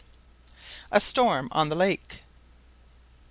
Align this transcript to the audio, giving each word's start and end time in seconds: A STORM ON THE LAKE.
A 0.91 0.99
STORM 0.99 1.47
ON 1.51 1.69
THE 1.69 1.75
LAKE. 1.75 2.23